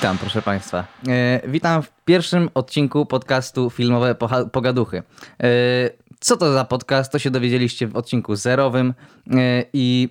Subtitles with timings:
[0.00, 0.84] Witam, proszę Państwa.
[1.08, 4.14] E, witam w pierwszym odcinku podcastu Filmowe
[4.52, 5.02] Pogaduchy.
[5.42, 5.46] E,
[6.20, 7.12] co to za podcast?
[7.12, 8.94] To się dowiedzieliście w odcinku zerowym.
[9.30, 10.08] E, I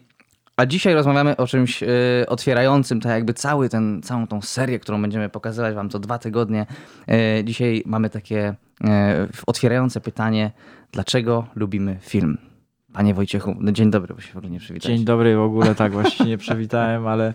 [0.57, 1.83] a dzisiaj rozmawiamy o czymś
[2.27, 6.65] otwierającym, tak jakby cały ten, całą tą serię, którą będziemy pokazywać Wam co dwa tygodnie.
[7.43, 8.55] dzisiaj mamy takie
[9.47, 10.51] otwierające pytanie,
[10.91, 12.37] dlaczego lubimy film?
[12.93, 14.97] Panie Wojciechu, no dzień dobry, bo się w ogóle nie przywitałem.
[14.97, 17.33] Dzień dobry w ogóle, tak, właśnie nie przywitałem, ale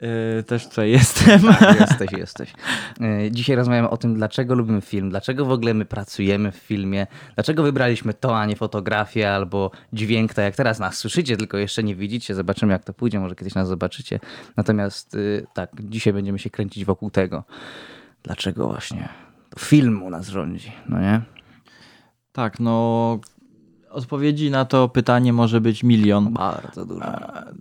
[0.00, 1.40] Yy, też tutaj jestem.
[1.42, 2.52] Tak, jesteś, jesteś.
[3.00, 7.06] Yy, dzisiaj rozmawiamy o tym, dlaczego lubimy film, dlaczego w ogóle my pracujemy w filmie,
[7.34, 11.82] dlaczego wybraliśmy to, a nie fotografię albo dźwięk, tak jak teraz nas słyszycie, tylko jeszcze
[11.82, 12.34] nie widzicie.
[12.34, 14.20] Zobaczymy, jak to pójdzie, może kiedyś nas zobaczycie.
[14.56, 17.44] Natomiast yy, tak, dzisiaj będziemy się kręcić wokół tego,
[18.22, 19.08] dlaczego właśnie
[19.58, 21.20] film u nas rządzi, no nie?
[22.32, 23.18] Tak, no
[23.90, 26.32] Odpowiedzi na to pytanie może być milion.
[26.32, 27.04] Bardzo dużo.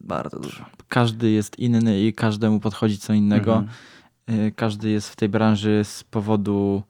[0.01, 0.65] Bardzo dużo.
[0.87, 3.55] Każdy jest inny i każdemu podchodzi co innego.
[3.55, 4.47] Mhm.
[4.47, 6.83] Y, każdy jest w tej branży z powodu,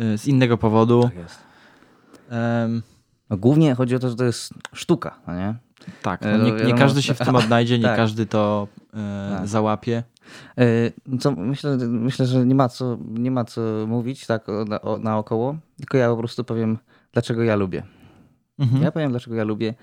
[0.00, 1.02] y, z innego powodu.
[1.02, 1.38] Tak jest.
[2.30, 2.82] Um,
[3.30, 5.54] no głównie chodzi o to, że to jest sztuka, no nie?
[6.02, 7.96] Tak, no nie, nie, każdy się w tym odnajdzie, nie tak.
[7.96, 9.48] każdy to e, tak.
[9.48, 10.02] załapie.
[10.58, 15.56] E, co, myślę, myślę, że nie ma co, nie ma co mówić tak na, naokoło,
[15.76, 16.78] tylko ja po prostu powiem,
[17.12, 17.82] dlaczego ja lubię.
[18.62, 18.82] Mhm.
[18.82, 19.74] Ja powiem, dlaczego ja lubię.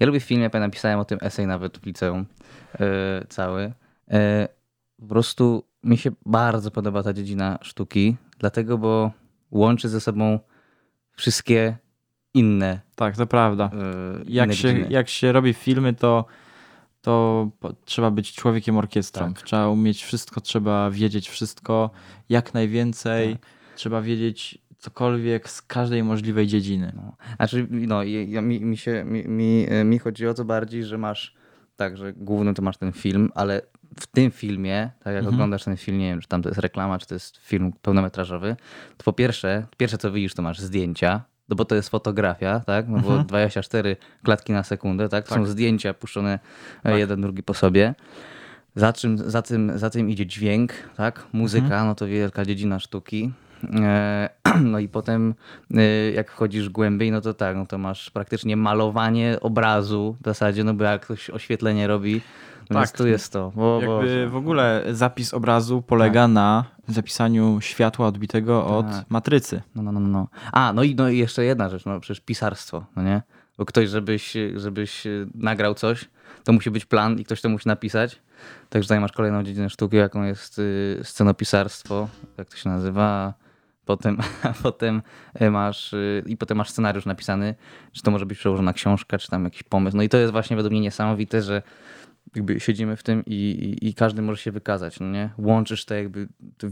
[0.00, 2.26] Ja lubię film, ja napisałem o tym esej nawet w liceum
[2.80, 2.86] yy,
[3.28, 3.72] cały.
[4.08, 4.18] Yy,
[5.00, 9.12] po prostu mi się bardzo podoba ta dziedzina sztuki, dlatego, bo
[9.50, 10.38] łączy ze sobą
[11.16, 11.76] wszystkie
[12.34, 12.80] inne.
[12.94, 13.70] Tak, to prawda.
[14.18, 16.24] Yy, jak, się, jak się robi filmy, to,
[17.00, 17.48] to
[17.84, 19.34] trzeba być człowiekiem orkiestrą.
[19.34, 19.42] Tak.
[19.42, 21.90] Trzeba umieć wszystko, trzeba wiedzieć wszystko,
[22.28, 23.32] jak najwięcej.
[23.32, 23.46] Tak.
[23.74, 26.92] Trzeba wiedzieć cokolwiek z każdej możliwej dziedziny.
[26.96, 27.16] No.
[27.36, 31.34] Znaczy, no, ja, mi, mi, się, mi, mi, mi chodzi o to bardziej, że masz
[31.76, 33.62] tak, że główny to masz ten film, ale
[34.00, 35.34] w tym filmie, tak jak mhm.
[35.34, 38.56] oglądasz ten film, nie wiem, czy tam to jest reklama, czy to jest film pełnometrażowy,
[38.96, 42.88] to po pierwsze, pierwsze co widzisz, to masz zdjęcia, no bo to jest fotografia, tak?
[42.88, 43.26] No bo mhm.
[43.26, 45.24] 24 klatki na sekundę, tak?
[45.24, 45.38] To tak.
[45.38, 46.38] są zdjęcia puszczone
[46.82, 46.98] tak.
[46.98, 47.94] jeden, drugi po sobie.
[48.76, 51.26] Za, czym, za, tym, za tym idzie dźwięk, tak?
[51.32, 51.86] Muzyka, mhm.
[51.86, 53.32] no to wielka dziedzina sztuki.
[53.64, 54.28] E,
[54.72, 55.34] no i potem
[55.74, 60.64] e, jak wchodzisz głębiej, no to tak, no to masz praktycznie malowanie obrazu w zasadzie,
[60.64, 62.20] no bo jak ktoś oświetlenie robi,
[62.70, 63.52] no tak, tu jest to.
[63.54, 64.30] Bo, jakby bo...
[64.30, 66.30] w ogóle zapis obrazu polega tak.
[66.30, 68.70] na zapisaniu światła odbitego tak.
[68.70, 69.62] od matrycy.
[69.74, 70.28] No, no, no, no.
[70.52, 73.22] A, no i, no i jeszcze jedna rzecz, no przecież pisarstwo, no nie?
[73.58, 75.04] Bo ktoś, żebyś, żebyś
[75.34, 76.08] nagrał coś,
[76.44, 78.22] to musi być plan i ktoś to musi napisać.
[78.68, 80.60] Także tutaj masz kolejną dziedzinę sztuki, jaką jest
[81.02, 82.08] scenopisarstwo,
[82.38, 83.34] jak to się nazywa
[83.88, 85.02] potem, a potem
[85.34, 87.54] e, masz y, i potem masz scenariusz napisany,
[87.92, 89.96] czy to może być przełożona książka, czy tam jakiś pomysł.
[89.96, 91.62] No i to jest właśnie według mnie niesamowite, że
[92.36, 95.30] jakby siedzimy w tym i, i, i każdy może się wykazać, no nie?
[95.38, 96.28] Łączysz to jakby,
[96.58, 96.66] to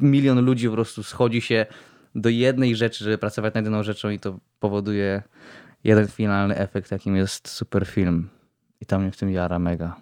[0.00, 1.66] milion ludzi po prostu schodzi się
[2.14, 5.22] do jednej rzeczy, żeby pracować nad jedną rzeczą i to powoduje
[5.84, 8.28] jeden finalny efekt, jakim jest super film.
[8.80, 9.96] I tam mnie w tym jara mega.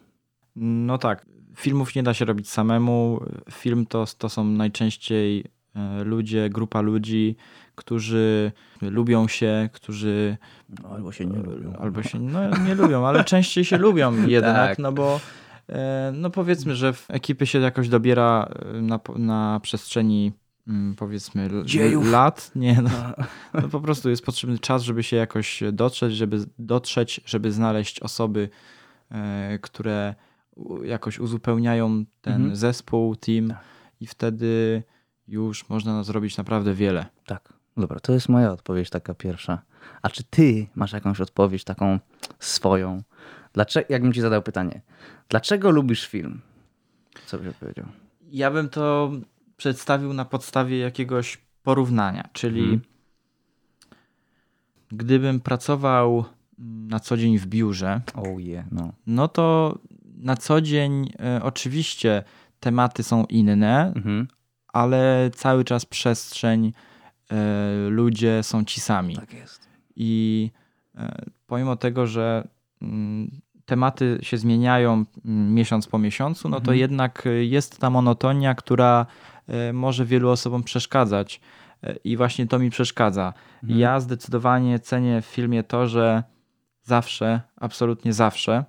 [0.56, 1.26] No tak.
[1.56, 3.20] Filmów nie da się robić samemu.
[3.50, 5.44] Film to, to są najczęściej
[6.05, 7.37] ludzie, grupa ludzi,
[7.75, 8.53] którzy
[8.83, 10.37] lubią się, którzy.
[10.83, 11.77] No, albo się nie lubią.
[11.77, 14.79] Albo się no, nie lubią, ale częściej się lubią jednak, tak.
[14.79, 15.21] no bo.
[15.69, 20.33] E, no powiedzmy, że w ekipy się jakoś dobiera e, na, na przestrzeni
[20.69, 22.11] mm, powiedzmy Dziejów.
[22.11, 22.51] lat.
[22.55, 22.91] Nie, no,
[23.62, 28.49] no po prostu jest potrzebny czas, żeby się jakoś dotrzeć, żeby dotrzeć, żeby znaleźć osoby,
[29.61, 30.15] które
[30.85, 32.56] jakoś uzupełniają ten mhm.
[32.56, 33.65] zespół, team tak.
[34.01, 34.83] i wtedy
[35.29, 37.07] już można zrobić naprawdę wiele.
[37.27, 37.53] Tak.
[37.77, 39.62] Dobra, to jest moja odpowiedź taka pierwsza.
[40.03, 41.99] A czy ty masz jakąś odpowiedź taką
[42.39, 43.03] swoją?
[43.53, 44.81] Dlaczego, jakbym ci zadał pytanie,
[45.29, 46.41] dlaczego lubisz film?
[47.27, 47.87] Co byś odpowiedział?
[48.31, 49.12] Ja bym to
[49.57, 52.81] przedstawił na podstawie jakiegoś porównania, czyli hmm.
[54.89, 56.25] gdybym pracował
[56.89, 58.93] na co dzień w biurze, oh yeah, no.
[59.06, 59.79] no to
[60.17, 62.23] na co dzień e, oczywiście
[62.61, 64.29] tematy są inne, mhm
[64.75, 66.73] ale cały czas przestrzeń,
[67.31, 67.35] e,
[67.88, 69.17] ludzie są ci sami.
[69.17, 69.69] Tak jest.
[69.97, 70.50] I
[70.94, 72.49] e, pomimo tego, że
[72.82, 73.31] mm,
[73.65, 76.79] tematy się zmieniają mm, miesiąc po miesiącu, no to mhm.
[76.79, 79.06] jednak jest ta monotonia, która
[79.47, 81.41] e, może wielu osobom przeszkadzać.
[82.05, 83.32] I właśnie to mi przeszkadza.
[83.62, 83.81] Mhm.
[83.81, 86.23] Ja zdecydowanie cenię w filmie to, że
[86.82, 88.65] zawsze, absolutnie zawsze,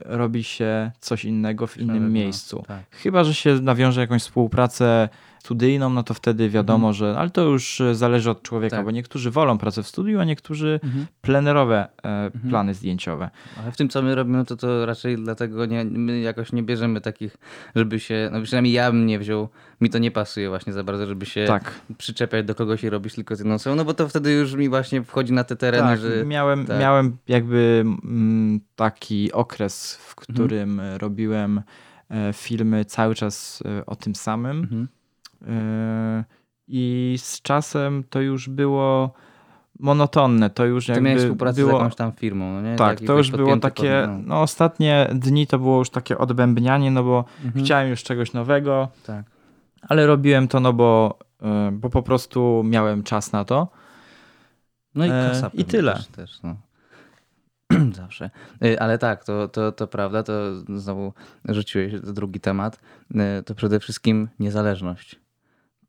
[0.00, 2.64] robi się coś innego w innym miejscu.
[2.68, 2.82] Tak.
[2.90, 5.08] Chyba, że się nawiąże jakąś współpracę
[5.42, 6.94] studyjną, no to wtedy wiadomo, Mhm.
[6.94, 8.84] że, ale to już e, zależy od człowieka, Tak.
[8.84, 11.06] bo niektórzy wolą pracę w studiu, a niektórzy Mhm.
[11.20, 13.30] plenerowe e, plany zdjęciowe.
[13.62, 17.00] Ale w tym, co my robimy, to, to raczej dlatego nie, my jakoś nie bierzemy
[17.00, 17.36] takich,
[17.76, 19.48] żeby się, no przynajmniej ja bym nie wziął,
[19.80, 21.72] mi to nie pasuje właśnie za bardzo, żeby się Tak.
[21.98, 24.68] przyczepiać do kogoś i robić tylko z jedną osobą, no bo to wtedy już mi
[24.68, 26.24] właśnie wchodzi na te tereny, Tak, że...
[26.24, 26.80] miałem, tak.
[26.80, 30.34] miałem jakby mm, taki okres, w Mhm.
[30.34, 31.62] którym e, robiłem
[32.10, 34.60] e, filmy cały czas o tym samym.
[34.60, 34.88] Mhm.
[35.48, 36.24] E,
[36.68, 39.12] I z czasem to już było
[39.78, 41.70] monotonne, to już jakby współpracę było...
[41.70, 42.76] z jakąś tam firmą, no nie?
[42.76, 44.18] Tak, to już było takie, pod- no.
[44.26, 47.64] no ostatnie dni to było już takie odbębnianie, no bo Mhm.
[47.64, 49.24] chciałem już czegoś nowego, Tak.
[49.88, 53.68] ale robiłem to, no bo, e, bo po prostu miałem czas na to.
[54.94, 55.92] No i E, i tyle.
[55.94, 56.56] Też, też, no.
[57.92, 58.30] Zawsze.
[58.80, 60.32] Ale tak, to, to, to prawda, to
[60.76, 61.12] znowu
[61.48, 62.80] rzuciłeś drugi temat.
[63.46, 65.21] To przede wszystkim niezależność.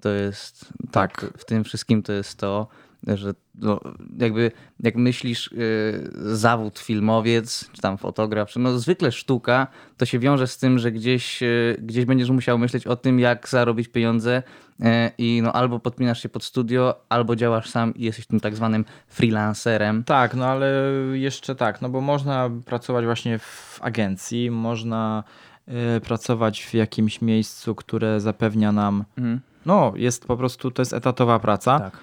[0.04, 2.68] To jest tak, w tym wszystkim to jest to,
[3.08, 3.80] że no,
[4.20, 9.68] jakby jak myślisz y, zawód filmowiec, czy tam fotograf, czy no zwykle sztuka,
[9.98, 13.50] to się wiąże z tym, że gdzieś, y, gdzieś będziesz musiał myśleć o tym, jak
[13.50, 14.44] zarobić pieniądze
[14.80, 14.86] y,
[15.18, 18.86] i no albo podpinasz się pod studio, albo działasz sam i jesteś tym tak zwanym
[19.08, 20.04] freelancerem.
[20.04, 20.72] Tak, no ale
[21.14, 25.24] jeszcze tak, no bo można pracować właśnie w agencji, można
[25.68, 29.53] e, pracować w jakimś miejscu, które zapewnia nam, Mhm.
[29.66, 31.80] No jest po prostu, to jest etatowa praca.
[31.80, 31.98] Tak.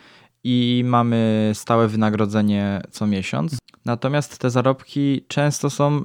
[0.44, 3.58] i mamy stałe wynagrodzenie co miesiąc.
[3.84, 6.02] Natomiast te zarobki często są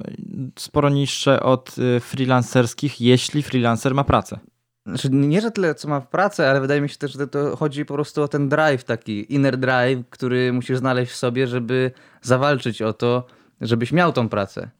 [0.58, 4.38] sporo niższe od y, freelancerskich, jeśli freelancer ma pracę.
[4.86, 7.56] Znaczy, nie, że tyle, co ma w pracy, ale wydaje mi się też, że to
[7.56, 11.90] chodzi po prostu o ten drive taki, inner drive, który musisz znaleźć w sobie, żeby
[12.22, 13.26] zawalczyć o to,
[13.60, 14.70] żebyś miał tą pracę.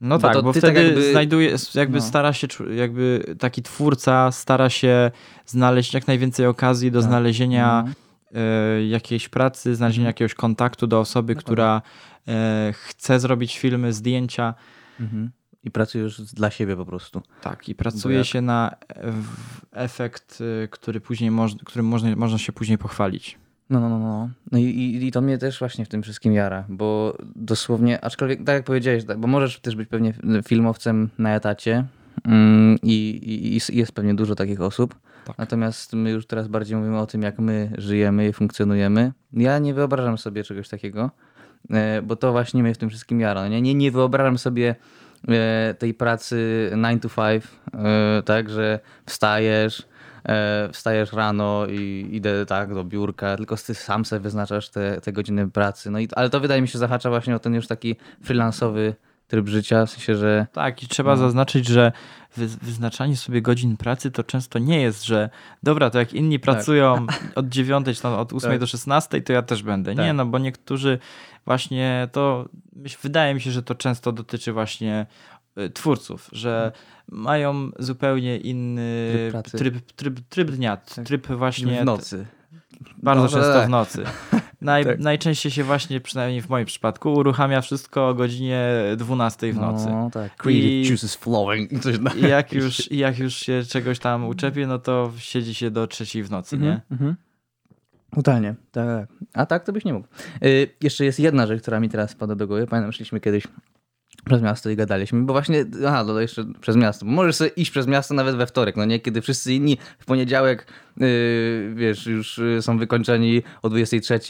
[0.00, 2.04] No Bo tak, bo ty wtedy tak jakby- znajduje, jakby no.
[2.04, 5.10] stara się, jakby taki twórca stara się
[5.46, 7.08] znaleźć jak najwięcej okazji do Tak.
[7.08, 7.94] znalezienia Mhm.
[8.34, 10.08] e, jakiejś pracy, znalezienia Mhm.
[10.08, 11.44] jakiegoś kontaktu do osoby, Dokładnie.
[11.52, 11.82] która
[12.28, 14.54] e, chce zrobić filmy, zdjęcia.
[15.00, 15.30] Mhm.
[15.64, 17.22] I pracujesz dla siebie po prostu.
[17.40, 19.12] Tak, i pracuje jak- się na e,
[19.72, 23.38] efekt, y, który później moż, którym można, można się później pochwalić.
[23.70, 24.28] No, no, no, no.
[24.52, 28.44] No i, i, i to mnie też właśnie w tym wszystkim jara, bo dosłownie, aczkolwiek
[28.44, 30.14] tak jak powiedziałeś, tak, bo możesz też być pewnie
[30.44, 31.84] filmowcem na etacie
[32.24, 33.20] mm, i,
[33.72, 35.38] i, jest pewnie dużo takich osób, Tak.
[35.38, 39.12] natomiast my już teraz bardziej mówimy o tym, jak my żyjemy i funkcjonujemy.
[39.32, 41.10] Ja nie wyobrażam sobie czegoś takiego,
[41.70, 43.48] e, bo to właśnie mnie w tym wszystkim jara.
[43.48, 44.74] Nie, nie, nie wyobrażam sobie
[45.28, 49.82] e, tej pracy 9 to 5, e, tak, że wstajesz,
[50.72, 55.50] wstajesz rano i idę tak do biurka, tylko ty sam sobie wyznaczasz te, te godziny
[55.50, 55.90] pracy.
[55.90, 58.94] No i, ale to wydaje mi się zahacza właśnie o ten już taki freelansowy
[59.28, 61.16] tryb życia, w sensie, że Tak, i trzeba No.
[61.16, 61.92] zaznaczyć, że
[62.36, 65.30] wy, wyznaczanie sobie godzin pracy to często nie jest, że
[65.62, 68.60] dobra, to jak inni pracują od 9 czy tam od 8 Tak.
[68.60, 69.90] do 16, to ja też będę.
[69.94, 70.16] Nie, Tak.
[70.16, 70.98] no bo niektórzy
[71.44, 72.48] właśnie to,
[73.02, 75.06] wydaje mi się, że to często dotyczy właśnie
[75.74, 76.72] twórców, że
[77.08, 82.26] mają zupełnie inny Tryb tryb, tryb, tryb dnia, tryb właśnie w nocy.
[83.02, 83.66] Bardzo No, często tak.
[83.66, 84.04] w nocy.
[84.60, 84.98] Naj, Tak.
[84.98, 89.86] Najczęściej się właśnie, przynajmniej w moim przypadku, uruchamia wszystko o godzinie 12 w nocy.
[89.90, 90.36] No tak.
[90.36, 94.78] Creative juices flowing i coś I jak już, jak już się czegoś tam uczepie, no
[94.78, 96.80] to siedzi się do trzeciej w nocy, nie?
[96.90, 97.16] Mhm.
[98.14, 99.08] Totalnie, tak.
[99.34, 100.06] A tak to byś nie mógł.
[100.44, 102.66] Y, jeszcze jest jedna rzecz, która mi teraz spada do głowy.
[102.66, 103.44] Pamiętam, szliśmy kiedyś
[104.24, 107.06] przez miasto i gadaliśmy, bo właśnie, aha, to jeszcze przez miasto.
[107.06, 109.00] Bo możesz sobie iść przez miasto nawet we wtorek, no nie?
[109.00, 114.20] Kiedy wszyscy inni w poniedziałek, yy, wiesz, już y, są wykończeni o 23,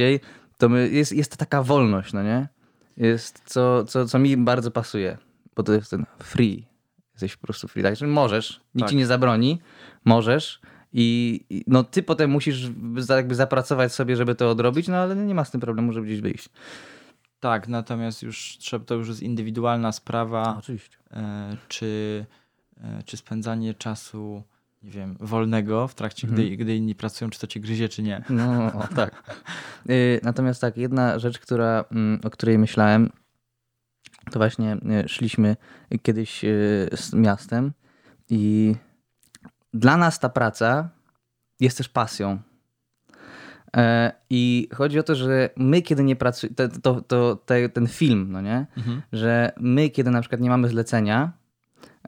[0.58, 2.48] to my, jest, jest taka wolność, no nie?
[2.96, 5.18] Jest, co, co, co mi bardzo pasuje,
[5.56, 6.66] bo to jest ten free.
[7.12, 8.90] Jesteś po prostu free, także możesz, nikt Tak.
[8.90, 9.60] ci nie zabroni,
[10.04, 10.60] możesz
[10.92, 12.70] i no ty potem musisz
[13.08, 16.20] jakby zapracować sobie, żeby to odrobić, no ale nie ma z tym problemu, żeby gdzieś
[16.20, 16.48] wyjść.
[17.40, 20.96] Tak, natomiast już trzeba, to już jest indywidualna sprawa, Oczywiście.
[21.10, 22.26] e, czy,
[22.80, 24.42] e, czy spędzanie czasu,
[24.82, 26.46] nie wiem, wolnego w trakcie, Mhm.
[26.48, 28.22] gdy, gdy inni pracują, czy to cię gryzie, czy nie.
[28.30, 29.22] No, o, tak.
[29.90, 33.10] Y, Natomiast tak, jedna rzecz, która, mm, o której myślałem,
[34.30, 35.56] to właśnie y, szliśmy
[36.02, 37.72] kiedyś y, z miastem
[38.28, 38.74] i
[39.74, 40.88] dla nas ta praca
[41.60, 42.38] jest też pasją.
[43.76, 47.86] E, I chodzi o to, że my, kiedy nie pracujemy, to, to, to, te- ten
[47.86, 48.66] film, no nie?
[49.12, 51.32] że my, kiedy na przykład nie mamy zlecenia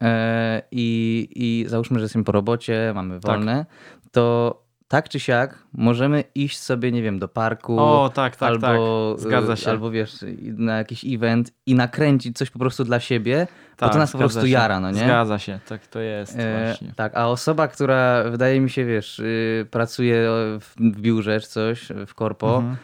[0.01, 3.67] e, i, i załóżmy, że jesteśmy po robocie, mamy wolne,
[4.13, 7.81] to tak czy siak możemy iść sobie, nie wiem, do parku.
[7.81, 9.23] O, tak, tak, albo, tak.
[9.23, 9.71] Zgadza się.
[9.71, 13.99] Albo wiesz, na jakiś event i nakręcić coś po prostu dla siebie, tak, bo to
[13.99, 14.49] nas po prostu się.
[14.49, 14.99] jara, no nie?
[14.99, 16.93] Zgadza się, tak to jest e, właśnie.
[16.97, 20.29] Tak, a osoba, która wydaje mi się, wiesz, yy, pracuje
[20.61, 22.77] w, biurze czy coś, w korpo mhm.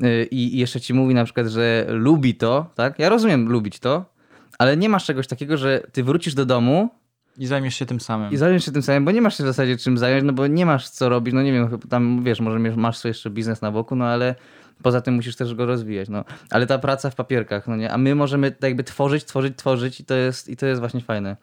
[0.00, 2.98] yy, i jeszcze ci mówi na przykład, że lubi to, tak?
[2.98, 4.04] Ja rozumiem lubić to,
[4.58, 6.99] ale nie masz czegoś takiego, że ty wrócisz do domu
[7.38, 8.32] i zajmiesz się tym samym.
[8.32, 10.46] I zajmiesz się tym samym, bo nie masz się w zasadzie czym zająć, no bo
[10.46, 13.70] nie masz co robić, no nie wiem, tam wiesz, może masz sobie jeszcze biznes na
[13.70, 14.34] boku, no ale
[14.82, 16.24] poza tym musisz też go rozwijać, no.
[16.50, 20.00] Ale ta praca w papierkach, no nie, a my możemy tak jakby tworzyć, tworzyć, tworzyć
[20.00, 21.36] i to jest, i to jest właśnie fajne.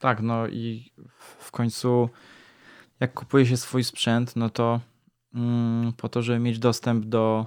[0.00, 0.92] Tak, no i
[1.38, 2.08] w końcu
[3.00, 4.80] jak kupuje się swój sprzęt, no to
[5.34, 7.46] mm, po to, żeby mieć dostęp do,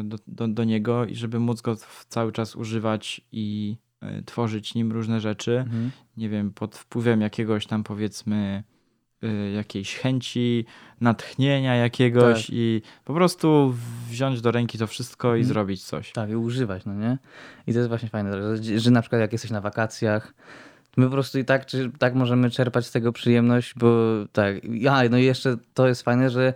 [0.00, 1.76] y, do, do, do niego i żeby móc go
[2.08, 3.76] cały czas używać i
[4.26, 5.90] tworzyć nim różne rzeczy, mhm.
[6.16, 8.62] nie wiem, pod wpływem jakiegoś tam powiedzmy
[9.24, 10.64] y, jakiejś chęci,
[11.00, 12.50] natchnienia jakiegoś tak.
[12.52, 13.74] i po prostu
[14.08, 15.48] wziąć do ręki to wszystko i mhm.
[15.48, 16.12] zrobić coś.
[16.12, 17.18] Tak, i używać, no nie?
[17.66, 20.34] I to jest właśnie fajne, że, że na przykład jak jesteś na wakacjach,
[20.96, 23.96] my po prostu i tak, czy, tak możemy czerpać z tego przyjemność, bo
[24.32, 26.54] tak, ja, no i jeszcze to jest fajne, że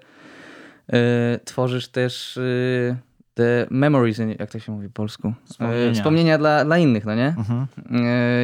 [0.88, 0.95] y,
[1.45, 2.97] tworzysz też y,
[3.37, 5.33] te memories, jak to się mówi po polsku?
[5.45, 7.26] Wspomnienia, Wspomnienia dla, dla innych, no nie?
[7.26, 7.66] Mhm.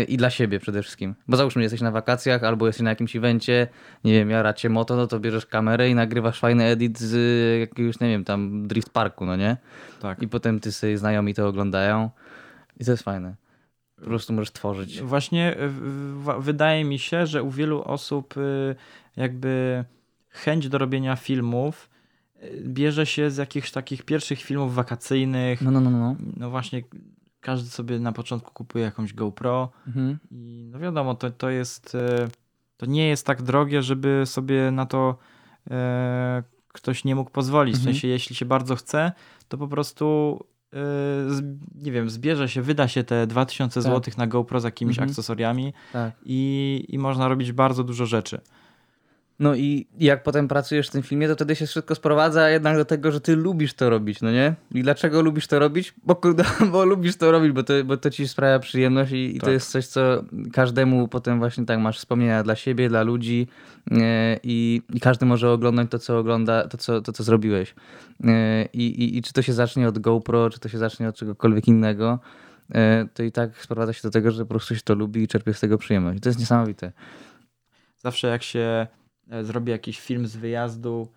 [0.08, 1.14] I dla siebie przede wszystkim.
[1.28, 3.68] Bo załóżmy, jesteś na wakacjach albo jesteś na jakimś evencie,
[4.04, 8.00] nie wiem, ja racie moto, no to bierzesz kamerę i nagrywasz fajny edit z jakiegoś,
[8.00, 9.56] nie wiem, tam drift parku, no nie?
[10.00, 10.22] Tak.
[10.22, 12.10] I potem ty sobie znajomi to oglądają
[12.80, 13.34] i to jest fajne.
[13.96, 15.00] Po prostu możesz tworzyć.
[15.00, 15.56] Właśnie
[16.38, 18.34] wydaje mi się, że u wielu osób
[19.16, 19.84] jakby
[20.30, 21.91] chęć do robienia filmów
[22.64, 25.62] bierze się z jakichś takich pierwszych filmów wakacyjnych.
[25.62, 25.90] No, no, no.
[25.90, 26.82] No, no właśnie
[27.40, 30.18] każdy sobie na początku kupuje jakąś GoPro mhm.
[30.30, 31.98] i no wiadomo, to, to jest y,
[32.76, 35.18] to nie jest tak drogie, żeby sobie na to
[35.70, 37.74] e, ktoś nie mógł pozwolić.
[37.74, 37.82] Mhm.
[37.82, 39.12] W sensie, jeśli się bardzo chce,
[39.48, 40.38] to po prostu
[41.74, 43.92] nie wiem, zbierze się, wyda się te 2000 tak.
[43.92, 45.10] zł na GoPro z jakimiś mhm.
[45.10, 46.12] akcesoriami tak.
[46.24, 48.40] i, i można robić bardzo dużo rzeczy.
[49.42, 52.84] No i jak potem pracujesz w tym filmie, to wtedy się wszystko sprowadza jednak do
[52.84, 54.54] tego, że ty lubisz to robić, no nie?
[54.74, 55.94] I dlaczego lubisz to robić?
[56.04, 56.20] Bo,
[56.72, 59.44] bo lubisz to robić, bo to, bo to ci sprawia przyjemność i, i tak.
[59.44, 63.46] to jest coś, co każdemu potem właśnie tak masz wspomnienia dla siebie, dla ludzi
[63.90, 67.74] e, i, i każdy może oglądać to, co ogląda, to, co, to, co zrobiłeś.
[68.24, 71.68] E, I, i, czy to się zacznie od GoPro, czy to się zacznie od czegokolwiek
[71.68, 72.18] innego,
[72.74, 75.28] e, to i tak sprowadza się do tego, że po prostu się to lubi i
[75.28, 76.18] czerpie z tego przyjemność.
[76.18, 76.92] I to jest niesamowite.
[77.98, 78.86] Zawsze jak się
[79.42, 81.12] Zrobię jakiś film z wyjazdu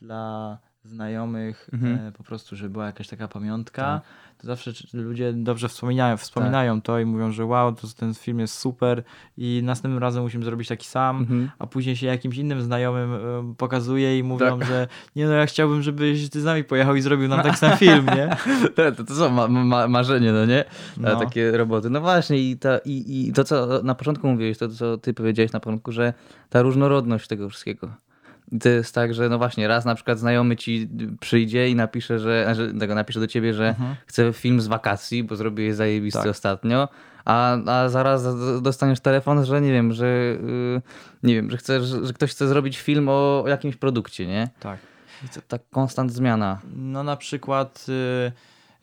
[0.00, 2.06] dla znajomych, mhm.
[2.08, 4.38] E, po prostu, żeby była jakaś taka pamiątka, tak.
[4.38, 6.86] to zawsze ludzie dobrze wspominają, wspominają tak.
[6.86, 9.02] to i mówią, że wow, to ten film jest super
[9.36, 11.50] i następnym razem musimy zrobić taki sam, mhm.
[11.58, 14.68] a później się jakimś innym znajomym e, pokazuje i mówią, tak.
[14.68, 17.76] że nie no, ja chciałbym, żebyś ty z nami pojechał i zrobił nam taki sam
[17.86, 18.36] film, nie?
[18.96, 20.64] to, to są ma, ma, marzenie, no nie?
[20.96, 21.16] No.
[21.16, 21.90] Takie roboty.
[21.90, 25.52] No właśnie i, ta, i, i to, co na początku mówiłeś, to, co ty powiedziałeś
[25.52, 26.14] na początku, że
[26.50, 27.88] ta różnorodność tego wszystkiego
[28.60, 30.88] to jest tak, że no właśnie, raz na przykład znajomy ci
[31.20, 33.94] przyjdzie i napisze, że, znaczy, tego napisze do ciebie, że mhm.
[34.06, 36.30] chce film z wakacji, bo zrobiłeś zajebisty tak.
[36.30, 36.88] ostatnio,
[37.24, 38.24] a, a zaraz
[38.62, 40.82] dostaniesz telefon, że nie wiem, że yy,
[41.22, 44.48] nie wiem, że chcesz, że ktoś chce zrobić film o, o jakimś produkcie, nie?
[44.60, 44.78] Tak.
[45.24, 46.60] I to tak konstant zmiana.
[46.76, 47.86] No na przykład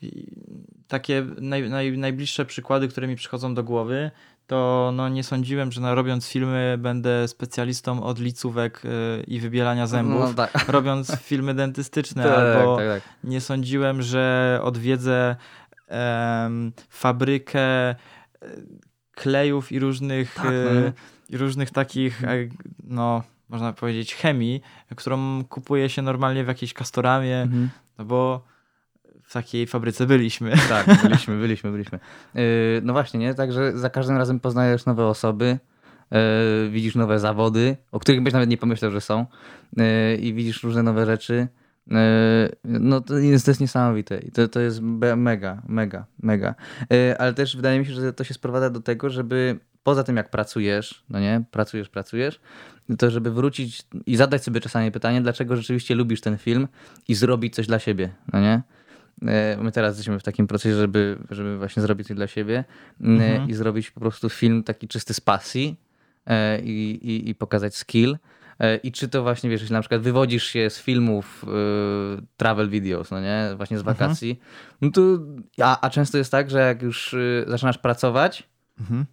[0.01, 0.09] yy,
[0.88, 4.11] takie naj, naj, najbliższe przykłady, które mi przychodzą do głowy,
[4.50, 9.88] to no, nie sądziłem, że no, robiąc filmy będę specjalistą od licówek yy, i wybielania
[9.88, 10.65] zębów, no, tak.
[10.77, 13.13] robiąc filmy dentystyczne, tak, albo tak, tak.
[13.24, 15.36] nie sądziłem, że odwiedzę
[16.89, 17.96] fabrykę e,
[19.12, 20.91] klejów i różnych, tak, no,
[21.29, 22.27] i różnych takich, e,
[22.84, 24.62] no można powiedzieć, chemii,
[24.96, 27.70] którą kupuje się normalnie w jakiejś kastoramie, mhm.
[27.98, 28.41] no bo
[29.29, 30.51] w takiej fabryce byliśmy.
[30.69, 32.00] Tak, byliśmy, byliśmy, byliśmy.
[32.36, 32.41] Yy,
[32.83, 33.33] no właśnie, nie?
[33.33, 35.59] Także za każdym razem poznajesz nowe osoby,
[36.12, 36.19] yy,
[36.69, 39.25] widzisz nowe zawody, o których byś nawet nie pomyślał, że są
[39.77, 41.48] yy, i widzisz różne nowe rzeczy.
[41.88, 41.98] Yy,
[42.63, 44.81] no to jest, to jest niesamowite i to, to jest
[45.17, 46.55] mega, mega, mega.
[46.89, 50.17] Yy, ale też wydaje mi się, że to się sprowadza do tego, żeby poza tym
[50.17, 52.39] jak pracujesz, no nie, pracujesz, pracujesz,
[52.98, 56.67] to żeby wrócić i zadać sobie czasami pytanie, dlaczego rzeczywiście lubisz ten film
[57.07, 58.62] i zrobić coś dla siebie, no nie?
[59.27, 62.63] E, my teraz jesteśmy w takim procesie, żeby, żeby właśnie zrobić coś dla siebie
[63.01, 63.49] mhm.
[63.49, 65.75] i zrobić po prostu film taki czysty z pasji
[66.25, 68.17] e, i, i, i pokazać skill.
[68.59, 71.47] E, I czy to właśnie, wiesz, jeśli na przykład wywodzisz się z filmów y,
[72.38, 73.97] travel videos, no nie, właśnie z mhm.
[73.97, 74.41] wakacji, mhm.
[74.81, 75.01] no to,
[75.65, 78.49] a, a często jest tak, że jak już y, zaczynasz pracować,
[78.79, 79.05] mhm.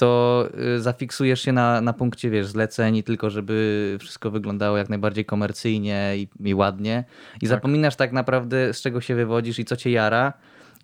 [0.00, 5.24] To y, zafiksujesz się na, na punkcie, wiesz, zleceń, tylko żeby wszystko wyglądało jak najbardziej
[5.24, 7.04] komercyjnie i, i ładnie.
[7.42, 10.32] I zapominasz tak naprawdę, z czego się wywodzisz i co cię jara.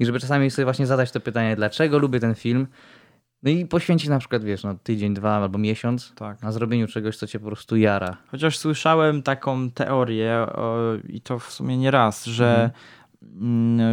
[0.01, 2.67] I żeby czasami sobie właśnie zadać to pytanie, dlaczego lubię ten film.
[3.43, 6.43] No i poświęcić na przykład, wiesz, no, tydzień, dwa albo miesiąc Tak.
[6.43, 8.17] na zrobieniu czegoś, co cię po prostu jara.
[8.31, 12.71] Chociaż słyszałem taką teorię o, i to w sumie nie raz, że mm,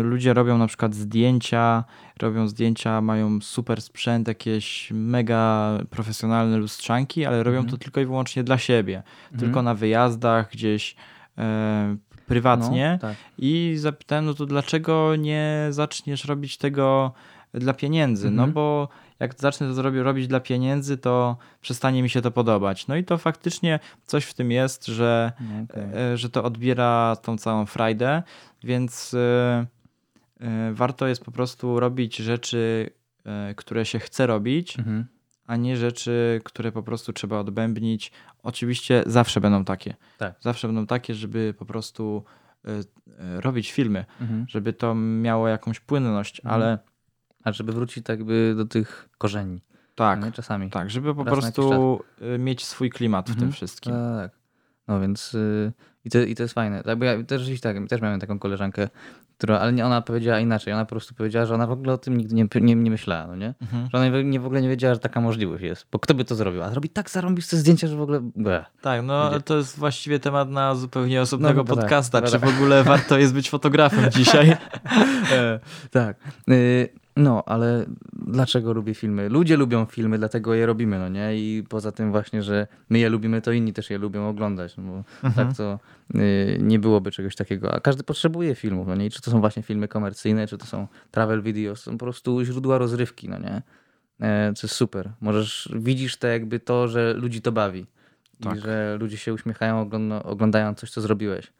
[0.01, 1.83] ludzie robią na przykład zdjęcia,
[2.21, 8.43] robią zdjęcia, mają super sprzęt, jakieś mega profesjonalne lustrzanki, ale robią to tylko i wyłącznie
[8.43, 9.03] dla siebie.
[9.39, 10.95] Tylko na wyjazdach gdzieś
[11.37, 11.95] e,
[12.27, 12.99] prywatnie.
[13.01, 13.17] No, tak.
[13.37, 17.11] I zapytałem, no to dlaczego nie zaczniesz robić tego
[17.53, 18.25] dla pieniędzy?
[18.31, 18.51] No Mhm.
[18.53, 18.89] bo
[19.19, 22.87] jak zacznę to zrobić, robić dla pieniędzy, to przestanie mi się to podobać.
[22.87, 25.83] No i to faktycznie coś w tym jest, że, No, okej.
[26.13, 28.23] e, że to odbiera tą całą frajdę,
[28.63, 29.65] więc e,
[30.41, 32.89] e, warto jest po prostu robić rzeczy,
[33.25, 35.05] e, które się chce robić, Mhm.
[35.47, 38.11] a nie rzeczy, które po prostu trzeba odbębnić.
[38.43, 39.95] Oczywiście zawsze będą takie.
[40.17, 40.35] Tak.
[40.39, 42.23] Zawsze będą takie, żeby po prostu
[42.65, 42.69] e,
[43.19, 44.45] e, robić filmy, Mhm.
[44.49, 46.55] żeby to miało jakąś płynność, Mhm.
[46.61, 46.77] ale
[47.43, 49.61] A żeby wrócić tak by do tych korzeni.
[49.95, 50.31] tak, Nie?
[50.31, 50.69] Czasami.
[50.69, 53.39] tak, żeby po Raz prostu e, mieć swój klimat w Mhm.
[53.47, 53.93] tym wszystkim.
[53.93, 54.31] Tak.
[54.87, 55.71] No więc y,
[56.05, 56.83] i, to, i to jest fajne.
[56.83, 58.89] Tak, bo ja też tak, też miałem taką koleżankę,
[59.37, 60.73] która, ale nie, ona powiedziała inaczej.
[60.73, 63.27] Ona po prostu powiedziała, że ona w ogóle o tym nigdy nie, nie, nie myślała,
[63.27, 63.53] no nie?
[63.61, 63.89] Mhm.
[63.93, 65.85] Że ona nie, w ogóle nie wiedziała, że taka możliwość jest.
[65.91, 66.63] Bo kto by to zrobił?
[66.63, 68.19] A zrobi tak zarąbiste zdjęcia, że w ogóle...
[68.35, 68.65] Bleh.
[68.81, 72.17] Tak, no Gdzie- to jest właściwie temat na zupełnie osobnego No, tak, podcasta.
[72.17, 72.49] chyba Czy tak.
[72.49, 74.49] w ogóle warto jest być fotografem dzisiaj?
[75.31, 75.59] E,
[75.91, 76.17] tak.
[76.49, 79.29] Y, no, ale dlaczego lubię filmy?
[79.29, 81.35] Ludzie lubią filmy, dlatego je robimy, no nie?
[81.35, 84.83] I poza tym właśnie, że my je lubimy, to inni też je lubią oglądać, no
[84.83, 85.47] bo Mhm.
[85.47, 85.79] tak to
[86.15, 87.73] y, nie byłoby czegoś takiego.
[87.73, 89.05] A każdy potrzebuje filmów, no nie?
[89.05, 92.05] I czy to są właśnie filmy komercyjne, czy to są travel videos, to są po
[92.05, 93.61] prostu źródła rozrywki, no nie?
[94.21, 95.11] E, co jest super.
[95.21, 97.85] Możesz, widzisz to jakby to, że ludzi to bawi.
[98.43, 98.57] Tak.
[98.57, 101.53] I że ludzie się uśmiechają ogląda, oglądając coś, co zrobiłeś.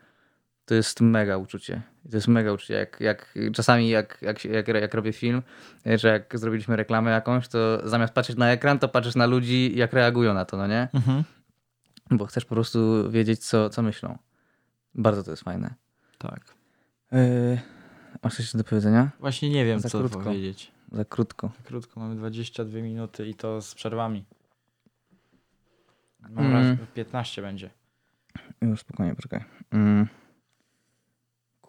[0.66, 1.82] To jest mega uczucie.
[2.12, 2.74] To jest mega uczucie.
[2.74, 5.42] Jak, jak, czasami jak, jak, jak, jak robię film,
[5.88, 9.72] e, że jak zrobiliśmy reklamę jakąś, to zamiast patrzeć na ekran, to patrzysz na ludzi,
[9.76, 10.88] jak reagują na to, no nie?
[10.94, 11.24] Mhm.
[12.12, 14.18] Bo chcesz po prostu wiedzieć, co, co myślą.
[14.96, 15.74] Bardzo to jest fajne.
[16.18, 16.40] Tak.
[17.12, 17.60] Yy,
[18.24, 19.10] masz coś do powiedzenia?
[19.20, 20.20] Właśnie nie wiem, Za co krótko.
[20.20, 20.72] powiedzieć.
[20.92, 21.52] Za krótko.
[21.64, 24.26] Krótko, mamy 22 minuty i to z przerwami.
[26.30, 26.78] Mam Mm.
[26.80, 27.70] raz 15 będzie.
[28.62, 29.44] Już spokojnie, poczekaj.
[29.72, 30.08] Mm.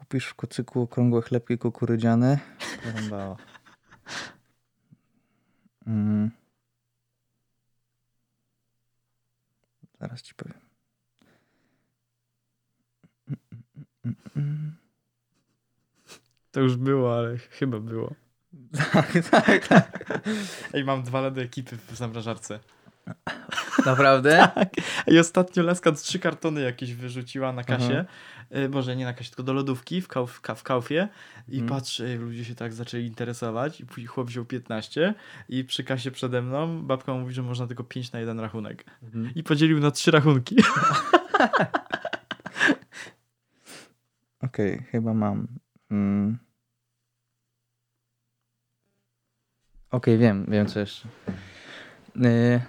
[0.04, 2.38] Kupisz w kocyku okrągłe chlebki kukurydziane?
[2.84, 3.36] Zarąbało.
[5.86, 6.30] Mm.
[10.00, 10.60] Zaraz ci powiem.
[16.50, 18.14] To już było, ale chyba było.
[18.92, 20.10] Tak, tak, tak.
[20.74, 22.60] Ej, mam dwa lody ekipy w zamrażarce.
[23.86, 24.48] Naprawdę?
[25.12, 27.84] I ostatnio laska trzy kartony jakieś wyrzuciła na kasie.
[27.84, 28.06] Mhm.
[28.64, 31.08] Y, Boże, nie na kasie, tylko do lodówki w, kauf, ka- w kaufie.
[31.48, 31.68] I Mhm.
[31.80, 33.80] patrzę, ej, ludzie się tak zaczęli interesować.
[33.80, 35.14] I później chłop wziął 15
[35.48, 38.84] i przy kasie przede mną babka mówi, że można tylko 5 na jeden rachunek.
[39.34, 40.56] I podzielił na trzy rachunki.
[44.42, 45.48] Okej, chyba mam.
[45.90, 46.38] Mm.
[49.90, 51.08] Okej, wiem, wiem co jeszcze.
[52.16, 52.60] Y,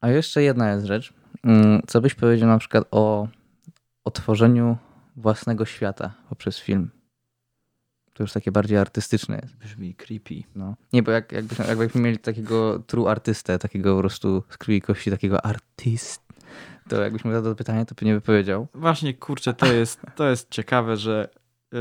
[0.00, 1.12] a jeszcze jedna jest rzecz.
[1.44, 3.28] Mm, Co byś powiedział na przykład o,
[4.04, 4.76] o tworzeniu
[5.16, 6.90] własnego świata poprzez film?
[8.12, 9.56] To już takie bardziej artystyczne jest.
[9.56, 10.42] Brzmi creepy.
[10.54, 10.74] No.
[10.92, 15.10] Nie, bo jak, jakbyśmy, jakbyśmy mieli takiego true artystę, takiego po prostu z krwi kości,
[15.10, 16.22] takiego artyst,
[16.88, 18.66] to jakbyśmy zadał pytanie, to pewnie by powiedział.
[18.74, 21.28] Właśnie, kurczę, to jest, to jest ciekawe, że
[21.74, 21.78] y,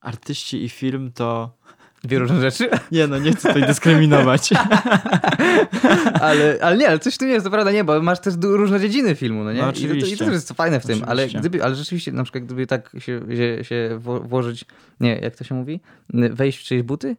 [0.00, 1.58] artyści i film to...
[2.04, 2.70] Dwie różne rzeczy.
[2.92, 4.50] Nie no, nie chcę tutaj dyskryminować.
[6.20, 8.80] ale, ale nie, ale coś w tym jest, to prawda, nie, bo masz też różne
[8.80, 9.60] dziedziny filmu, no nie?
[9.62, 12.22] No I, to, I to też jest fajne w tym, ale, gdyby, ale rzeczywiście, na
[12.22, 14.64] przykład gdyby tak się, się, się wło- włożyć,
[15.00, 15.80] nie, jak to się mówi?
[16.10, 17.16] Wejść w czyjeś buty?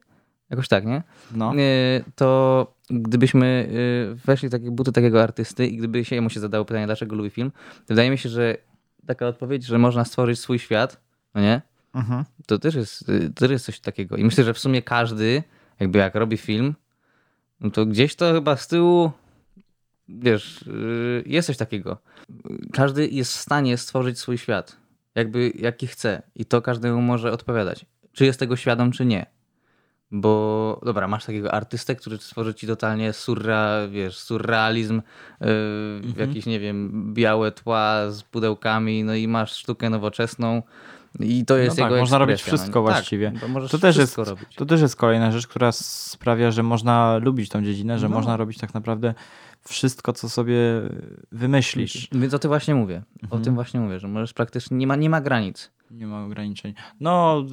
[0.50, 1.04] Jakoś tak, nie?
[1.36, 1.54] No.
[1.56, 3.70] Y, To gdybyśmy
[4.13, 7.15] y, weszli w takie buty takiego artysty i gdyby się jemu się zadało pytanie, dlaczego
[7.15, 8.58] lubi film, to wydaje mi się, że
[9.08, 11.02] taka odpowiedź, że można stworzyć swój świat,
[11.36, 11.62] no nie?
[11.93, 12.25] Mhm.
[12.45, 14.17] To też jest, to też jest coś takiego.
[14.17, 15.43] I myślę, że w sumie każdy,
[15.80, 16.75] jakby jak robi film,
[17.60, 19.12] no to gdzieś to chyba z tyłu,
[20.10, 21.97] wiesz, y, jest coś takiego.
[22.73, 24.78] Każdy jest w stanie stworzyć swój świat,
[25.15, 26.21] jakby jaki chce.
[26.36, 27.86] I to każdemu może odpowiadać.
[28.13, 29.25] Czy jest tego świadom, czy nie.
[30.12, 35.02] Bo dobra, masz takiego artystę, który stworzy ci totalnie surra, wiesz, surrealizm,
[35.41, 35.47] yy,
[36.04, 36.30] Mhm.
[36.30, 40.63] jakieś, nie wiem, białe tła z pudełkami, no i masz sztukę nowoczesną,
[41.19, 42.84] I to jest No tak, można robić ekspresja, wszystko no.
[42.84, 43.32] właściwie.
[43.41, 44.56] Tak, możesz To też jest- robić.
[44.56, 48.15] To też jest kolejna rzecz, która sprawia, że można lubić tą dziedzinę, że No.
[48.15, 49.13] można robić tak naprawdę
[49.67, 50.56] wszystko, co sobie
[51.32, 52.08] wymyślisz.
[52.12, 53.04] Więc o tym właśnie mówię.
[53.22, 53.43] O Mhm.
[53.43, 55.72] tym właśnie mówię, że możesz praktycznie, nie ma, nie ma granic.
[55.91, 56.74] Nie ma ograniczeń.
[57.00, 57.43] No,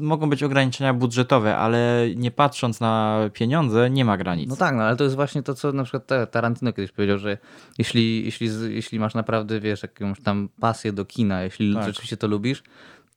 [0.00, 4.48] mogą być ograniczenia budżetowe, ale nie patrząc na pieniądze, nie ma granic.
[4.50, 7.18] No tak, no ale to jest właśnie to, co na przykład Ta- Tarantino kiedyś powiedział,
[7.18, 7.38] że
[7.78, 11.84] jeśli, jeśli, jeśli masz naprawdę, wiesz, jakąś tam pasję do kina, jeśli Tak.
[11.84, 12.62] rzeczywiście to lubisz,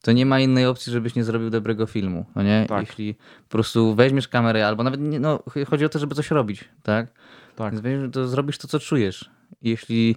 [0.02, 2.66] to nie ma innej opcji, żebyś nie zrobił dobrego filmu, no nie?
[2.68, 2.86] Tak.
[2.88, 6.64] Jeśli po prostu weźmiesz kamerę, albo nawet, nie, no chodzi o to, żeby coś robić,
[6.82, 7.06] tak?
[7.56, 7.72] tak.
[7.72, 9.30] Więc weźmiesz, to zrobisz to, co czujesz.
[9.62, 10.16] Jeśli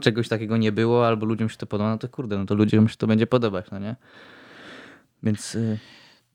[0.00, 2.88] czegoś takiego nie było, albo ludziom się to podoba, no to kurde, no to ludziom
[2.88, 3.96] się to będzie podobać, no nie?
[5.22, 5.54] Więc...
[5.54, 5.78] y,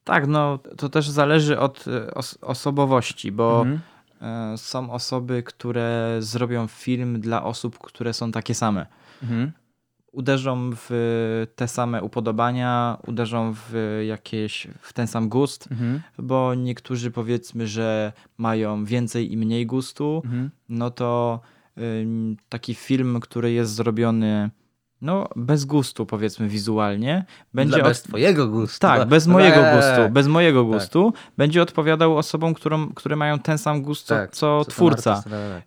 [0.03, 3.79] Tak, no to też zależy od e, os osobowości, bo mhm.
[4.53, 8.85] e, są osoby, które zrobią film dla osób, które są takie same.
[9.23, 9.51] Mhm.
[10.11, 10.89] Uderzą w
[11.55, 16.01] te same upodobania, uderzą w jakieś, w ten sam gust, Mhm.
[16.17, 20.49] bo niektórzy powiedzmy, że mają więcej i mniej gustu, Mhm.
[20.69, 21.39] no to
[22.49, 24.49] taki film, który jest zrobiony
[25.03, 28.79] no bez gustu powiedzmy wizualnie, będzie Dla, od- bez twojego gustu.
[28.79, 30.71] tak, bez mojego eee, gustu, bez mojego Tak.
[30.71, 35.15] gustu będzie odpowiadał osobom, którą, które mają ten sam gust co, tak, co twórca.
[35.15, 35.63] tak, tak.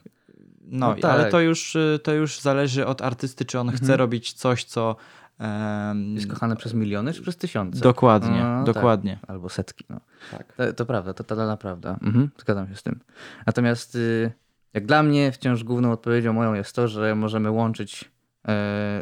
[0.68, 1.04] No, No tak.
[1.12, 3.98] ale to już, y, to już zależy od artysty, czy on chce Mhm.
[3.98, 4.96] robić coś, co
[5.38, 7.80] em, Jest kochany przez miliony czy przez tysiące?
[7.80, 9.18] dokładnie, No, dokładnie.
[9.20, 9.30] Tak.
[9.30, 9.84] Albo setki.
[9.90, 10.00] No.
[10.30, 10.52] Tak.
[10.56, 11.98] To, to prawda, to totalna prawda.
[12.02, 13.00] Mhm, zgadzam się z tym.
[13.46, 14.32] Natomiast y,
[14.74, 18.04] jak dla mnie wciąż główną odpowiedzią moją jest to, że możemy łączyć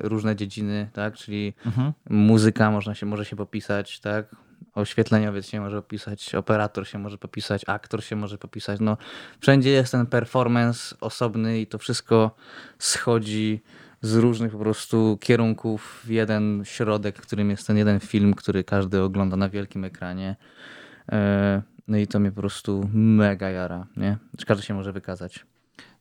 [0.02, 1.14] różne dziedziny, tak?
[1.14, 1.92] Czyli Mhm.
[2.10, 4.36] muzyka można się, może się popisać, tak?
[4.74, 8.80] Oświetleniowiec się może popisać, operator się może popisać, aktor się może popisać.
[8.80, 8.96] No,
[9.40, 12.34] wszędzie jest ten performance osobny i to wszystko
[12.78, 13.62] schodzi
[14.02, 19.02] z różnych po prostu kierunków w jeden środek, którym jest ten jeden film, który każdy
[19.02, 20.36] ogląda na wielkim ekranie.
[21.12, 24.16] E, No i to mnie po prostu mega jara, nie?
[24.46, 25.46] Każdy się może wykazać.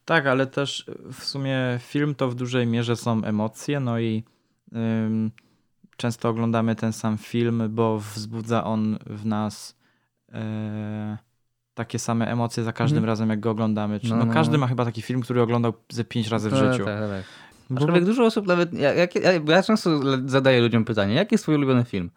[0.05, 4.23] Tak, ale też w sumie film to w dużej mierze są emocje, no i
[4.75, 5.31] ym,
[5.97, 9.75] często oglądamy ten sam film, bo wzbudza on w nas
[10.33, 11.17] e,
[11.73, 13.09] takie same emocje za każdym Mhm.
[13.09, 13.99] razem, jak go oglądamy.
[13.99, 14.59] Czy, No, no, no, każdy no.
[14.59, 16.85] ma chyba taki film, który oglądał ze pięć razy w Tak, życiu.
[16.85, 17.23] Tak, tak.
[17.69, 19.15] Bo- Aczkolwiek dużo osób nawet, ja, jak,
[19.47, 19.89] ja, często
[20.25, 22.09] zadaję ludziom pytanie, jaki jest twój ulubiony film?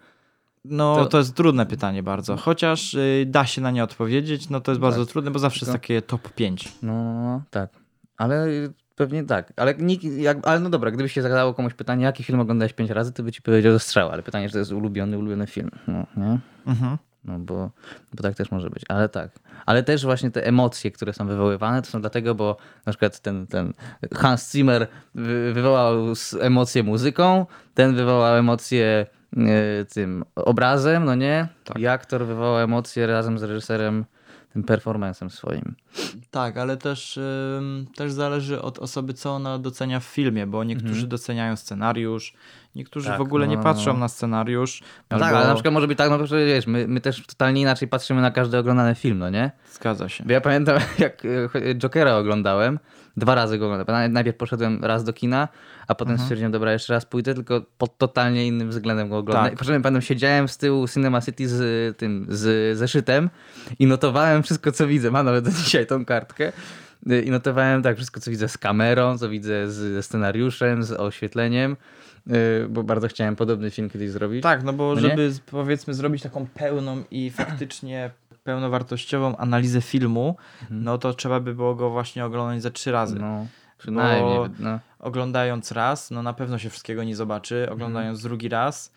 [0.68, 1.18] No, To- to...
[1.18, 2.36] jest trudne pytanie bardzo.
[2.36, 5.12] Chociaż y, da się na nie odpowiedzieć, no to jest bardzo Tak.
[5.12, 6.72] trudne, bo zawsze jest Tylko- takie top 5.
[6.82, 7.70] No, tak.
[8.16, 9.52] Ale y, pewnie tak.
[9.56, 12.90] Ale, nikt, jak, ale no dobra, gdybyś się zadało komuś pytanie, jaki film oglądałeś pięć
[12.90, 14.12] razy, to by ci powiedział ze strzała.
[14.12, 15.70] Ale pytanie, czy to jest ulubiony, ulubiony film.
[15.88, 16.38] No, nie?
[16.66, 16.96] Mhm.
[17.24, 17.70] No bo,
[18.14, 19.30] bo tak też może być, ale tak.
[19.66, 23.46] Ale też właśnie te emocje, które są wywoływane, to są dlatego, bo na przykład ten,
[23.46, 23.72] ten
[24.14, 25.94] Hans Zimmer wy- wywołał
[26.40, 29.06] emocje muzyką, ten wywołał emocje
[29.94, 31.48] tym obrazem, no nie?
[31.64, 31.78] Tak.
[31.78, 34.04] I aktor wywołał emocje razem z reżyserem,
[34.52, 35.74] tym performancem swoim.
[36.30, 40.92] Tak, ale też, ym, też zależy od osoby, co ona docenia w filmie, bo niektórzy
[40.92, 41.08] Mhm.
[41.08, 42.34] doceniają scenariusz,
[42.74, 43.98] niektórzy Tak, w ogóle nie no, patrzą no.
[43.98, 44.80] na scenariusz.
[44.80, 45.24] No albo...
[45.26, 47.88] tak, ale na przykład może być tak, no że wiesz, my, my też totalnie inaczej
[47.88, 49.50] patrzymy na każdy oglądany film, no nie?
[49.72, 50.24] Zgadza się.
[50.24, 52.78] Bo ja pamiętam, jak e, Jokera oglądałem,
[53.16, 54.12] dwa razy go oglądałem.
[54.12, 55.48] Najpierw poszedłem raz do kina,
[55.88, 56.24] a potem Mhm.
[56.26, 59.44] stwierdziłem, dobra, jeszcze raz pójdę, tylko pod totalnie innym względem go oglądam.
[59.44, 59.52] Tak.
[59.54, 63.30] I potem pamiętam, siedziałem z tyłu Cinema City z tym, z zeszytem
[63.78, 65.10] i notowałem wszystko, co widzę.
[65.10, 66.52] Mam nawet do dzisiaj tą kartkę.
[67.24, 71.76] I notowałem tak wszystko, co widzę z kamerą, co widzę z- ze scenariuszem, z oświetleniem,
[72.30, 74.42] y, bo bardzo chciałem podobny film kiedyś zrobić.
[74.42, 78.10] Tak, no bo No żeby powiedzmy zrobić taką pełną i faktycznie
[78.46, 80.36] pełnowartościową analizę filmu,
[80.70, 83.18] no to trzeba by było go właśnie oglądać za trzy razy.
[83.18, 83.46] No,
[83.78, 84.36] przynajmniej.
[84.38, 84.78] Bo- No.
[84.98, 87.68] Oglądając raz, no na pewno się wszystkiego nie zobaczy.
[87.70, 88.92] Oglądając drugi raz,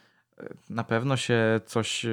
[0.70, 2.06] na pewno się coś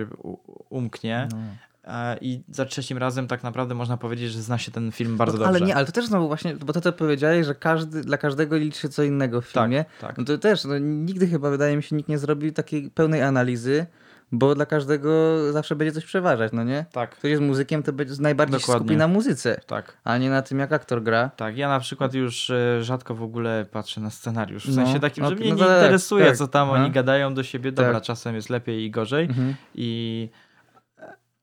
[0.68, 1.29] umknie.
[1.33, 1.38] No.
[1.85, 5.38] E, I za trzecim razem tak naprawdę można powiedzieć, że zna się ten film bardzo
[5.38, 5.59] no, dobrze.
[5.59, 8.57] Ale nie, ale to też znowu właśnie, bo to co powiedziałeś, że każdy, dla każdego
[8.57, 9.85] liczy się co innego w tak, filmie.
[10.01, 10.18] tak.
[10.18, 13.87] No to też, no, nigdy chyba wydaje mi się nikt nie zrobił takiej pełnej analizy,
[14.33, 15.09] bo dla każdego
[15.53, 16.85] zawsze będzie coś przeważać, no nie?
[16.93, 19.97] Tak, Ktoś jest muzykiem, to będzie najbardziej się skupi na muzyce, tak.
[20.05, 21.31] a nie na tym, jak aktor gra.
[21.37, 24.67] Tak, ja na przykład już e, rzadko w ogóle patrzę na scenariusz.
[24.67, 26.37] W No, sensie takim, że okej, mnie no nie tak, interesuje, tak.
[26.37, 26.83] co tam Aha.
[26.83, 27.73] oni gadają do siebie.
[27.73, 28.03] Dobra, Tak.
[28.03, 29.25] czasem jest lepiej i gorzej.
[29.25, 29.55] Mhm.
[29.75, 30.29] I...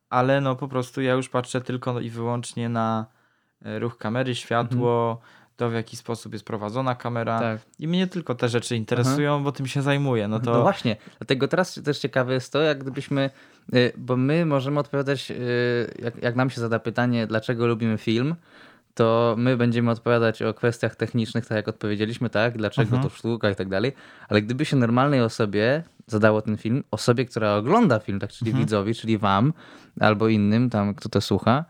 [0.10, 3.06] Ale no po prostu ja już patrzę tylko i wyłącznie na
[3.65, 5.22] e, ruch kamery, światło,
[5.58, 7.39] to w jaki sposób jest prowadzona kamera.
[7.39, 7.60] Tak.
[7.80, 10.28] I mnie tylko te rzeczy interesują, bo tym się zajmuję.
[10.28, 13.30] No No, to właśnie, dlatego teraz też ciekawe jest to, jak gdybyśmy,
[13.76, 15.36] y, bo my możemy odpowiadać, y,
[16.04, 18.36] jak, jak nam się zada pytanie, dlaczego lubimy film,
[18.96, 23.04] to my będziemy odpowiadać o kwestiach technicznych, tak jak odpowiedzieliśmy, tak, dlaczego Mhm.
[23.04, 23.92] to sztuka i tak dalej,
[24.30, 28.66] ale gdyby się normalnej osobie zadało ten film, osobie, która ogląda film, tak, czyli Mhm.
[28.66, 29.54] widzowi, czyli wam,
[30.00, 31.66] albo innym tam, kto to słucha,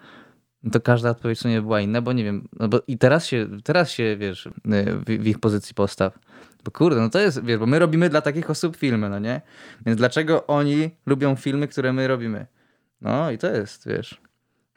[0.63, 3.25] no to każda odpowiedź w sumie była inna, bo nie wiem, no bo i teraz
[3.25, 6.19] się, teraz się, wiesz, y, w, w ich pozycji postaw.
[6.65, 9.41] Bo kurde, no to jest, wiesz, bo my robimy dla takich osób filmy, no nie?
[9.85, 12.45] Więc dlaczego oni lubią filmy, które my robimy?
[13.01, 14.21] No i to jest, wiesz.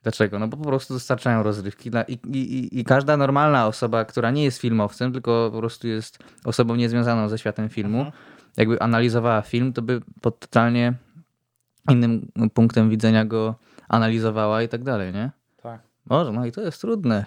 [0.03, 0.39] Dlaczego?
[0.39, 4.31] No bo po prostu dostarczają rozrywki dla, i, i, i- i każda normalna osoba, która
[4.31, 8.13] nie jest filmowcem, tylko po prostu jest osobą niezwiązaną ze światem filmu,
[8.57, 10.93] jakby analizowała film, to by pod totalnie
[11.91, 13.55] innym punktem widzenia go
[13.89, 15.31] analizowała i tak dalej, nie?
[16.07, 17.27] Może, no i to jest trudne.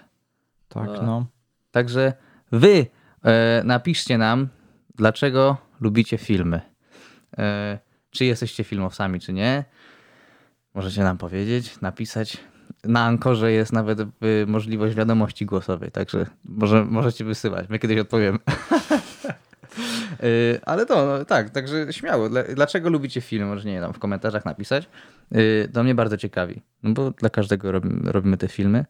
[0.70, 1.02] Tak, A.
[1.02, 1.26] no.
[1.72, 2.14] Także
[2.52, 2.86] wy
[3.24, 4.48] e, napiszcie nam,
[4.96, 6.62] dlaczego lubicie filmy.
[7.38, 7.80] E,
[8.12, 9.66] czy jesteście filmowcami, czy nie.
[10.74, 12.38] Możecie nam powiedzieć, napisać.
[12.84, 14.06] Na Ankorze jest nawet y,
[14.48, 17.70] możliwość wiadomości głosowej, także może, możecie wysyłać.
[17.70, 18.40] My kiedyś odpowiemy.
[20.24, 22.30] Y, Ale to, no, tak, także śmiało.
[22.30, 23.46] Dla- Dlaczego lubicie filmy?
[23.46, 24.90] Może nie tam w komentarzach napisać.
[25.36, 27.72] Y, To mnie bardzo ciekawi, no bo dla każdego
[28.04, 28.86] robimy, te filmy.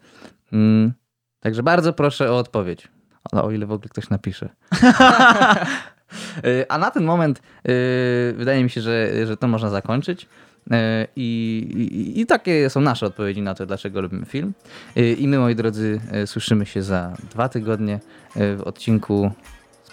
[0.54, 0.94] Mm,
[1.40, 2.88] Także bardzo proszę o odpowiedź.
[3.32, 4.50] Ale o ile w ogóle ktoś napisze.
[6.46, 7.42] Y, A na ten moment
[8.36, 10.28] wydaje mi się, że, że to można zakończyć.
[11.16, 11.58] I,
[12.16, 14.54] i, I takie są nasze odpowiedzi na to, dlaczego lubimy film.
[15.18, 18.00] I my, moi drodzy, słyszymy się za dwa tygodnie
[18.36, 19.32] w odcinku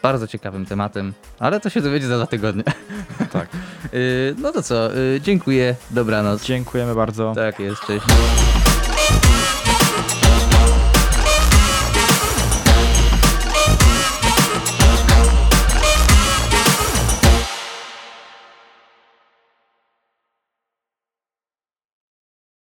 [0.07, 2.63] bardzo ciekawym tematem, ale to się dowiedzie za dwa tygodnie.
[3.33, 3.49] Tak.
[3.95, 6.45] Y, No to co, y, dziękuję, dobranoc.
[6.45, 7.33] Dziękujemy bardzo.
[7.35, 8.07] Tak jest, cześć.